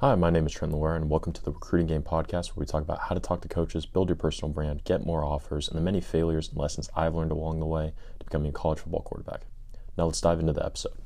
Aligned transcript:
Hi, 0.00 0.14
my 0.14 0.28
name 0.28 0.44
is 0.44 0.52
Trent 0.52 0.74
Loire, 0.74 0.94
and 0.94 1.08
welcome 1.08 1.32
to 1.32 1.42
the 1.42 1.50
Recruiting 1.50 1.86
Game 1.86 2.02
Podcast, 2.02 2.48
where 2.48 2.60
we 2.60 2.66
talk 2.66 2.82
about 2.82 2.98
how 3.04 3.14
to 3.14 3.20
talk 3.20 3.40
to 3.40 3.48
coaches, 3.48 3.86
build 3.86 4.10
your 4.10 4.16
personal 4.16 4.52
brand, 4.52 4.84
get 4.84 5.06
more 5.06 5.24
offers, 5.24 5.68
and 5.68 5.78
the 5.78 5.80
many 5.80 6.02
failures 6.02 6.50
and 6.50 6.58
lessons 6.58 6.90
I've 6.94 7.14
learned 7.14 7.32
along 7.32 7.60
the 7.60 7.66
way 7.66 7.94
to 8.18 8.24
becoming 8.26 8.50
a 8.50 8.52
college 8.52 8.80
football 8.80 9.00
quarterback. 9.00 9.46
Now, 9.96 10.04
let's 10.04 10.20
dive 10.20 10.38
into 10.38 10.52
the 10.52 10.62
episode. 10.62 10.98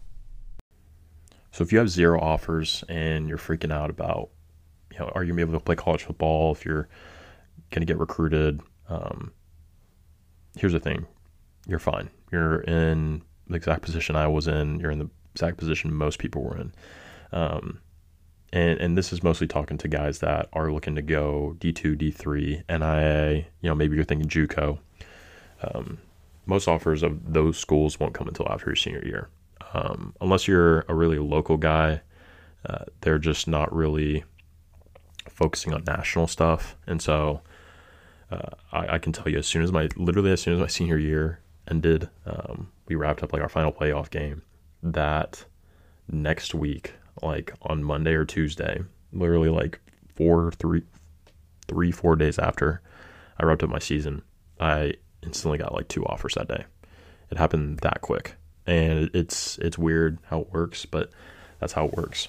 So, 1.52 1.62
if 1.62 1.70
you 1.70 1.78
have 1.78 1.88
zero 1.88 2.20
offers 2.20 2.82
and 2.88 3.28
you're 3.28 3.38
freaking 3.38 3.72
out 3.72 3.90
about, 3.90 4.30
you 4.92 4.98
know, 4.98 5.12
are 5.14 5.22
you 5.22 5.28
going 5.28 5.38
to 5.38 5.46
be 5.46 5.50
able 5.50 5.60
to 5.60 5.64
play 5.64 5.76
college 5.76 6.02
football? 6.02 6.50
If 6.50 6.64
you're 6.64 6.88
going 7.70 7.82
to 7.82 7.86
get 7.86 7.96
recruited, 7.96 8.60
um, 8.88 9.32
here's 10.56 10.72
the 10.72 10.80
thing: 10.80 11.06
you're 11.64 11.78
fine. 11.78 12.10
You're 12.32 12.62
in 12.62 13.22
the 13.46 13.54
exact 13.54 13.82
position 13.82 14.16
I 14.16 14.26
was 14.26 14.48
in. 14.48 14.80
You're 14.80 14.90
in 14.90 14.98
the 14.98 15.10
exact 15.32 15.58
position 15.58 15.94
most 15.94 16.18
people 16.18 16.42
were 16.42 16.56
in. 16.56 16.72
Um, 17.30 17.78
and 18.52 18.80
and 18.80 18.98
this 18.98 19.12
is 19.12 19.22
mostly 19.22 19.46
talking 19.46 19.78
to 19.78 19.88
guys 19.88 20.18
that 20.20 20.48
are 20.52 20.72
looking 20.72 20.94
to 20.96 21.02
go 21.02 21.56
D2, 21.58 21.96
D3, 21.96 22.64
NAIA. 22.66 23.44
You 23.60 23.68
know, 23.68 23.74
maybe 23.74 23.96
you're 23.96 24.04
thinking 24.04 24.28
JUCO. 24.28 24.78
Um, 25.62 25.98
most 26.46 26.66
offers 26.66 27.02
of 27.02 27.32
those 27.32 27.58
schools 27.58 28.00
won't 28.00 28.14
come 28.14 28.26
until 28.26 28.48
after 28.50 28.66
your 28.66 28.76
senior 28.76 29.04
year, 29.04 29.28
um, 29.72 30.14
unless 30.20 30.48
you're 30.48 30.84
a 30.88 30.94
really 30.94 31.18
local 31.18 31.56
guy. 31.56 32.00
Uh, 32.68 32.84
they're 33.00 33.18
just 33.18 33.48
not 33.48 33.74
really 33.74 34.24
focusing 35.28 35.72
on 35.72 35.84
national 35.84 36.26
stuff, 36.26 36.76
and 36.86 37.00
so 37.00 37.40
uh, 38.30 38.50
I, 38.72 38.94
I, 38.94 38.98
can 38.98 39.12
tell 39.12 39.28
you 39.28 39.38
as 39.38 39.46
soon 39.46 39.62
as 39.62 39.72
my 39.72 39.88
literally 39.96 40.30
as 40.30 40.42
soon 40.42 40.54
as 40.54 40.60
my 40.60 40.66
senior 40.66 40.98
year 40.98 41.40
ended, 41.68 42.10
um, 42.26 42.70
we 42.86 42.96
wrapped 42.96 43.22
up 43.22 43.32
like 43.32 43.40
our 43.40 43.48
final 43.48 43.72
playoff 43.72 44.10
game. 44.10 44.42
That 44.82 45.44
next 46.10 46.54
week 46.54 46.94
like 47.22 47.52
on 47.62 47.82
Monday 47.82 48.12
or 48.12 48.24
Tuesday, 48.24 48.82
literally 49.12 49.48
like 49.48 49.80
four, 50.14 50.52
three, 50.52 50.82
three, 51.68 51.90
four 51.90 52.16
days 52.16 52.38
after 52.38 52.82
I 53.38 53.44
wrapped 53.44 53.62
up 53.62 53.70
my 53.70 53.78
season, 53.78 54.22
I 54.58 54.94
instantly 55.22 55.58
got 55.58 55.74
like 55.74 55.88
two 55.88 56.04
offers 56.06 56.34
that 56.34 56.48
day. 56.48 56.64
It 57.30 57.38
happened 57.38 57.78
that 57.80 58.00
quick, 58.00 58.34
and 58.66 59.10
it's 59.14 59.58
it's 59.58 59.78
weird 59.78 60.18
how 60.26 60.40
it 60.40 60.52
works, 60.52 60.84
but 60.84 61.10
that's 61.58 61.72
how 61.72 61.86
it 61.86 61.96
works. 61.96 62.28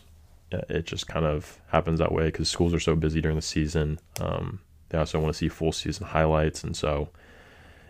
It 0.51 0.85
just 0.85 1.07
kind 1.07 1.25
of 1.25 1.59
happens 1.67 1.99
that 1.99 2.11
way 2.11 2.25
because 2.25 2.49
schools 2.49 2.73
are 2.73 2.79
so 2.79 2.95
busy 2.95 3.21
during 3.21 3.37
the 3.37 3.41
season. 3.41 3.99
Um, 4.19 4.59
they 4.89 4.97
also 4.97 5.19
want 5.19 5.33
to 5.33 5.37
see 5.37 5.47
full 5.47 5.71
season 5.71 6.05
highlights, 6.05 6.63
and 6.63 6.75
so 6.75 7.09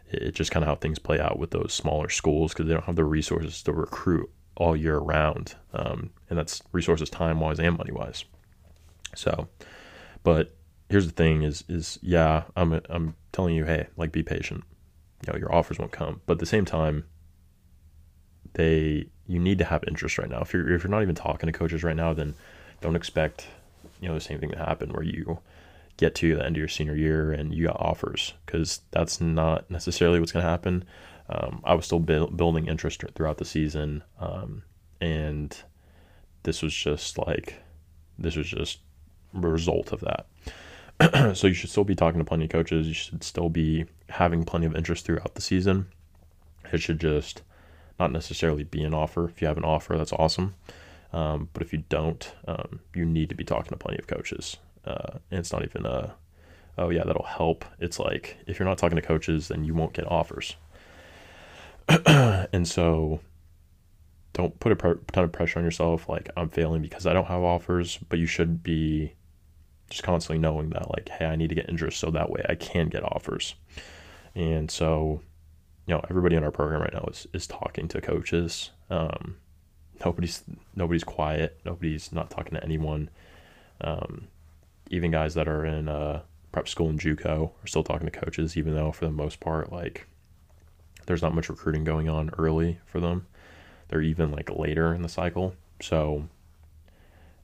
it's 0.09 0.38
just 0.38 0.52
kind 0.52 0.64
of 0.64 0.68
how 0.68 0.75
things 0.75 1.00
play 1.00 1.20
out 1.20 1.40
with 1.40 1.52
those 1.52 1.73
smaller 1.73 2.09
schools 2.09 2.53
because 2.53 2.68
they 2.68 2.73
don't 2.73 2.84
have 2.86 2.95
the 2.95 3.03
resources 3.03 3.64
to 3.64 3.73
recruit 3.73 4.30
all 4.55 4.75
year 4.75 4.97
round. 4.97 5.55
Um, 5.73 6.11
and 6.30 6.38
that's 6.38 6.61
resources 6.71 7.09
time 7.09 7.39
wise 7.39 7.59
and 7.59 7.77
money 7.77 7.91
wise. 7.91 8.25
So, 9.16 9.47
but 10.23 10.55
here's 10.89 11.05
the 11.05 11.13
thing 11.13 11.44
is, 11.44 11.63
is 11.67 11.99
yeah, 12.02 12.44
I'm, 12.55 12.81
I'm 12.89 13.16
telling 13.31 13.55
you, 13.55 13.66
Hey, 13.66 13.88
like 13.97 14.11
be 14.11 14.23
patient, 14.23 14.63
you 15.25 15.33
know, 15.33 15.39
your 15.39 15.53
offers 15.53 15.79
won't 15.79 15.91
come, 15.91 16.22
but 16.25 16.33
at 16.33 16.39
the 16.39 16.45
same 16.45 16.66
time, 16.66 17.05
they, 18.53 19.07
you 19.27 19.39
need 19.39 19.57
to 19.59 19.66
have 19.66 19.83
interest 19.88 20.17
right 20.17 20.29
now. 20.29 20.41
If 20.41 20.53
you're, 20.53 20.73
if 20.73 20.83
you're 20.83 20.91
not 20.91 21.03
even 21.03 21.16
talking 21.16 21.47
to 21.47 21.57
coaches 21.57 21.83
right 21.83 21.95
now, 21.95 22.13
then 22.13 22.33
don't 22.81 22.95
expect, 22.95 23.47
you 24.02 24.09
know, 24.09 24.13
the 24.13 24.22
same 24.22 24.39
thing 24.39 24.52
to 24.52 24.57
happen 24.57 24.91
where 24.91 25.03
you 25.03 25.39
get 25.97 26.16
to 26.16 26.35
the 26.35 26.44
end 26.44 26.55
of 26.55 26.59
your 26.59 26.67
senior 26.67 26.95
year 26.95 27.31
and 27.31 27.53
you 27.53 27.67
got 27.67 27.79
offers 27.79 28.33
because 28.45 28.81
that's 28.91 29.22
not 29.22 29.69
necessarily 29.69 30.19
what's 30.19 30.31
going 30.31 30.44
to 30.44 30.49
happen 30.49 30.83
um, 31.32 31.62
I 31.64 31.74
was 31.74 31.86
still 31.86 32.00
bu- 32.00 32.32
building 32.32 32.68
interest 32.68 33.04
throughout 33.16 33.38
the 33.38 33.46
season, 33.46 34.04
um, 34.20 34.64
and 35.00 35.56
this 36.44 36.62
was 36.62 36.74
just 36.74 37.18
like 37.18 37.56
this 38.18 38.36
was 38.36 38.48
just 38.48 38.80
a 39.34 39.48
result 39.48 39.92
of 39.92 40.02
that. 40.02 41.36
so 41.38 41.48
you 41.48 41.54
should 41.54 41.70
still 41.70 41.84
be 41.84 41.96
talking 41.96 42.20
to 42.20 42.26
plenty 42.26 42.46
of 42.46 42.52
coaches. 42.52 42.88
You 42.88 42.94
should 42.94 43.24
still 43.24 43.50
be 43.50 43.86
having 44.09 44.44
plenty 44.44 44.66
of 44.66 44.76
interest 44.76 45.06
throughout 45.06 45.36
the 45.36 45.42
season. 45.42 45.88
It 46.72 46.81
should 46.81 47.00
just 47.00 47.41
not 48.00 48.12
necessarily 48.12 48.64
be 48.64 48.84
an 48.84 48.94
offer. 48.94 49.30
If 49.30 49.41
you 49.41 49.47
have 49.47 49.58
an 49.58 49.64
offer, 49.64 49.97
that's 49.97 50.14
awesome. 50.14 50.56
Um, 51.14 51.50
but 51.53 51.62
if 51.62 51.74
you 51.74 51.84
don't, 51.90 52.31
um, 52.47 52.80
you 52.96 53.06
need 53.06 53.30
to 53.30 53.36
be 53.36 53.44
talking 53.44 53.70
to 53.70 53.78
plenty 53.78 54.00
of 54.00 54.08
coaches. 54.08 54.58
Uh, 54.86 55.20
and 55.30 55.40
it's 55.40 55.52
not 55.52 55.64
even 55.64 55.86
a, 55.86 56.14
oh 56.78 56.90
yeah, 56.90 57.03
that'll 57.03 57.24
help. 57.24 57.66
It's 57.80 58.00
like 58.00 58.38
if 58.47 58.59
you're 58.59 58.68
not 58.68 58.78
talking 58.78 58.96
to 58.96 59.02
coaches, 59.02 59.47
then 59.47 59.64
you 59.64 59.74
won't 59.74 59.94
get 59.94 60.09
offers. 60.09 60.56
and 62.53 62.68
so 62.68 63.19
don't 64.34 64.57
put 64.59 64.72
a 64.72 64.75
ton 64.75 65.24
of 65.24 65.31
pressure 65.31 65.59
on 65.59 65.66
yourself 65.66 66.07
like 66.07 66.29
i'm 66.38 66.50
failing 66.50 66.81
because 66.81 67.06
i 67.06 67.13
don't 67.13 67.28
have 67.28 67.41
offers 67.41 67.97
but 68.09 68.18
you 68.18 68.25
should 68.25 68.63
be 68.63 69.13
just 69.90 70.03
constantly 70.03 70.40
knowing 70.40 70.69
that 70.69 70.90
like 70.91 71.09
hey 71.09 71.25
i 71.25 71.35
need 71.35 71.50
to 71.50 71.56
get 71.56 71.69
interest 71.69 72.00
so 72.00 72.09
that 72.09 72.29
way 72.29 72.44
i 72.47 72.56
can 72.56 72.88
get 72.88 73.03
offers. 73.03 73.56
And 74.35 74.69
so 74.69 75.22
you 75.88 75.94
know 75.94 76.02
everybody 76.09 76.35
in 76.35 76.44
our 76.44 76.52
program 76.52 76.81
right 76.81 76.94
now 76.94 77.06
is, 77.09 77.28
is 77.34 77.47
talking 77.47 77.88
to 77.90 78.02
coaches. 78.02 78.72
Um, 78.90 79.38
nobody's 80.03 80.44
nobody's 80.75 81.03
quiet. 81.03 81.59
Nobody's 81.66 82.12
not 82.12 82.29
talking 82.29 82.53
to 82.53 82.63
anyone. 82.63 83.09
Um, 83.81 84.28
even 84.90 85.12
guys 85.12 85.34
that 85.34 85.47
are 85.47 85.66
in 85.66 85.88
uh, 85.88 86.22
prep 86.52 86.68
school 86.68 86.90
and 86.90 87.00
juco 87.00 87.52
are 87.63 87.68
still 87.68 87.84
talking 87.84 88.08
to 88.09 88.19
coaches 88.19 88.58
even 88.58 88.75
though 88.75 88.91
for 88.91 89.06
the 89.06 89.12
most 89.12 89.40
part 89.40 89.72
like 89.72 90.06
there's 91.06 91.22
not 91.22 91.34
much 91.34 91.50
recruiting 91.50 91.84
going 91.84 92.09
on 92.09 92.29
early 92.38 92.79
for 92.85 93.00
them. 93.00 93.28
They're 93.88 94.01
even 94.01 94.31
like 94.31 94.50
later 94.50 94.94
in 94.94 95.01
the 95.01 95.09
cycle. 95.09 95.53
So, 95.81 96.28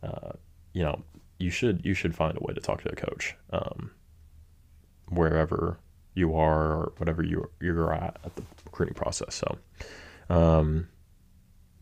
uh, 0.03 0.31
you 0.73 0.83
know, 0.83 1.03
you 1.39 1.49
should 1.49 1.85
you 1.85 1.93
should 1.93 2.15
find 2.15 2.37
a 2.37 2.41
way 2.41 2.53
to 2.53 2.61
talk 2.61 2.81
to 2.83 2.89
a 2.89 2.95
coach 2.95 3.35
um, 3.51 3.91
wherever 5.09 5.79
you 6.13 6.35
are 6.35 6.71
or 6.71 6.93
whatever 6.97 7.23
you 7.23 7.49
you're 7.59 7.93
at 7.93 8.17
at 8.23 8.35
the 8.35 8.43
recruiting 8.65 8.95
process. 8.95 9.35
So, 9.35 9.57
um, 10.29 10.87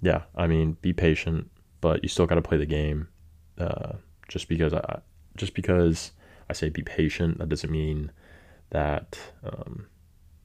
yeah, 0.02 0.24
I 0.36 0.48
mean, 0.48 0.78
be 0.82 0.94
patient, 0.94 1.50
but 1.82 2.04
you 2.04 2.10
still 2.10 2.26
got 2.26 2.36
to 2.36 2.42
play 2.42 2.58
the 2.58 2.66
game. 2.66 3.08
Uh, 3.58 3.94
just 4.28 4.50
because 4.50 4.74
I 4.74 5.02
just 5.38 5.54
because 5.54 6.12
I 6.50 6.54
say 6.54 6.70
be 6.70 6.82
patient, 6.82 7.38
that 7.38 7.50
doesn't 7.50 7.72
mean 7.72 8.12
that 8.72 9.18
um, 9.44 9.88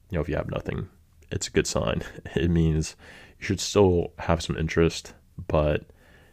you 0.09 0.17
know 0.17 0.21
if 0.21 0.29
you 0.29 0.35
have 0.35 0.49
nothing 0.49 0.87
it's 1.31 1.47
a 1.47 1.51
good 1.51 1.67
sign. 1.67 2.03
It 2.35 2.49
means 2.49 2.95
you 3.39 3.45
should 3.45 3.59
still 3.59 4.13
have 4.19 4.41
some 4.41 4.57
interest, 4.57 5.13
but 5.47 5.85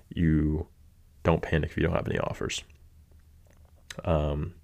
you 0.09 0.67
don't 1.23 1.43
panic 1.43 1.71
if 1.71 1.77
you 1.77 1.83
don't 1.83 1.95
have 1.95 2.09
any 2.09 2.19
offers. 2.19 2.63
Um, 4.05 4.55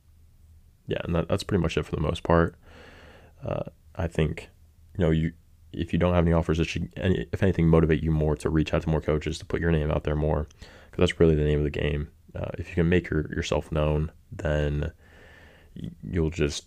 yeah, 0.86 0.98
and 1.04 1.14
that, 1.14 1.28
that's 1.28 1.42
pretty 1.42 1.62
much 1.62 1.76
it 1.76 1.84
for 1.86 1.96
the 1.96 2.02
most 2.02 2.22
part. 2.22 2.54
Uh, 3.44 3.64
I 3.96 4.06
think, 4.06 4.50
you 4.96 5.04
know, 5.04 5.10
you 5.10 5.32
if 5.72 5.92
you 5.92 5.98
don't 5.98 6.14
have 6.14 6.24
any 6.24 6.32
offers, 6.32 6.60
it 6.60 6.64
should, 6.66 6.88
if 6.96 7.42
anything, 7.42 7.66
motivate 7.68 8.02
you 8.02 8.10
more 8.10 8.36
to 8.36 8.48
reach 8.48 8.72
out 8.72 8.82
to 8.82 8.88
more 8.88 9.00
coaches, 9.00 9.38
to 9.38 9.44
put 9.44 9.60
your 9.60 9.72
name 9.72 9.90
out 9.90 10.04
there 10.04 10.14
more, 10.14 10.46
because 10.90 10.98
that's 11.02 11.18
really 11.18 11.34
the 11.34 11.42
name 11.42 11.58
of 11.58 11.64
the 11.64 11.70
game. 11.70 12.08
Uh, 12.34 12.50
if 12.58 12.68
you 12.68 12.74
can 12.74 12.88
make 12.88 13.10
your, 13.10 13.22
yourself 13.32 13.72
known, 13.72 14.10
then 14.30 14.92
you'll 16.02 16.30
just, 16.30 16.66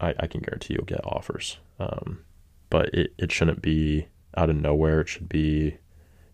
I, 0.00 0.14
I 0.20 0.26
can 0.26 0.40
guarantee 0.40 0.74
you'll 0.74 0.84
get 0.84 1.04
offers. 1.04 1.58
Um, 1.80 2.20
but 2.70 2.92
it, 2.94 3.12
it 3.18 3.32
shouldn't 3.32 3.62
be 3.62 4.08
out 4.36 4.50
of 4.50 4.56
nowhere. 4.56 5.00
It 5.00 5.08
should 5.08 5.28
be, 5.28 5.76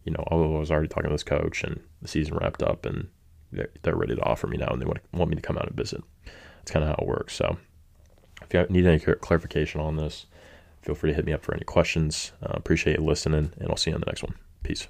you 0.05 0.13
know, 0.13 0.25
although 0.29 0.57
I 0.57 0.59
was 0.59 0.71
already 0.71 0.89
talking 0.89 1.11
to 1.11 1.15
this 1.15 1.23
coach 1.23 1.63
and 1.65 1.81
the 2.03 2.09
season 2.09 2.37
wrapped 2.37 2.63
up 2.63 2.87
and 2.87 3.09
they're, 3.53 3.71
they're 3.83 3.97
ready 3.97 4.15
to 4.15 4.23
offer 4.23 4.47
me 4.47 4.57
now 4.57 4.69
and 4.69 4.81
they 4.81 4.87
want, 4.87 5.01
want 5.13 5.31
me 5.31 5.37
to 5.37 5.43
come 5.43 5.57
out 5.57 5.67
and 5.67 5.77
visit. 5.77 6.03
That's 6.25 6.71
kind 6.71 6.85
of 6.85 6.89
how 6.89 7.03
it 7.03 7.09
works. 7.09 7.35
So 7.35 7.57
if 8.43 8.53
you 8.53 8.67
need 8.69 8.87
any 8.87 8.99
clarification 8.99 9.81
on 9.81 9.97
this, 9.97 10.27
feel 10.83 10.95
free 10.95 11.11
to 11.11 11.17
hit 11.17 11.25
me 11.25 11.33
up 11.33 11.43
for 11.43 11.55
any 11.55 11.65
questions. 11.65 12.33
Uh, 12.43 12.53
appreciate 12.53 12.99
you 12.99 13.05
listening 13.05 13.53
and 13.59 13.69
I'll 13.69 13.77
see 13.77 13.91
you 13.91 13.95
on 13.95 14.01
the 14.01 14.07
next 14.07 14.23
one. 14.23 14.35
Peace. 14.63 14.89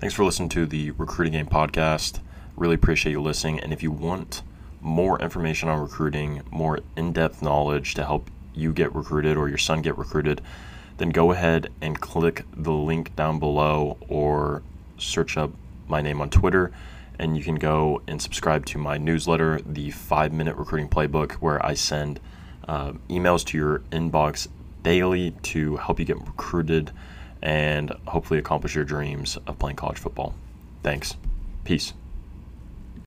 Thanks 0.00 0.14
for 0.14 0.24
listening 0.24 0.50
to 0.50 0.66
the 0.66 0.90
Recruiting 0.90 1.32
Game 1.32 1.46
podcast. 1.46 2.20
Really 2.56 2.74
appreciate 2.74 3.12
you 3.12 3.22
listening. 3.22 3.58
And 3.58 3.72
if 3.72 3.82
you 3.82 3.90
want 3.90 4.42
more 4.84 5.18
information 5.20 5.68
on 5.68 5.80
recruiting, 5.80 6.42
more 6.50 6.78
in 6.94 7.12
depth 7.12 7.42
knowledge 7.42 7.94
to 7.94 8.04
help 8.04 8.30
you 8.54 8.72
get 8.72 8.94
recruited 8.94 9.36
or 9.36 9.48
your 9.48 9.58
son 9.58 9.82
get 9.82 9.96
recruited, 9.96 10.40
then 10.98 11.08
go 11.08 11.32
ahead 11.32 11.72
and 11.80 12.00
click 12.00 12.44
the 12.54 12.70
link 12.70 13.16
down 13.16 13.38
below 13.38 13.96
or 14.08 14.62
search 14.98 15.36
up 15.36 15.50
my 15.88 16.00
name 16.00 16.20
on 16.20 16.30
Twitter. 16.30 16.70
And 17.18 17.36
you 17.36 17.42
can 17.42 17.56
go 17.56 18.02
and 18.06 18.20
subscribe 18.20 18.66
to 18.66 18.78
my 18.78 18.98
newsletter, 18.98 19.60
the 19.64 19.90
five 19.90 20.32
minute 20.32 20.56
recruiting 20.56 20.88
playbook, 20.88 21.32
where 21.32 21.64
I 21.64 21.74
send 21.74 22.20
uh, 22.68 22.92
emails 23.08 23.44
to 23.46 23.58
your 23.58 23.78
inbox 23.90 24.48
daily 24.82 25.30
to 25.42 25.76
help 25.76 25.98
you 25.98 26.04
get 26.04 26.18
recruited 26.18 26.90
and 27.40 27.90
hopefully 28.06 28.38
accomplish 28.38 28.74
your 28.74 28.84
dreams 28.84 29.38
of 29.46 29.58
playing 29.58 29.76
college 29.76 29.98
football. 29.98 30.34
Thanks. 30.82 31.16
Peace. 31.64 31.94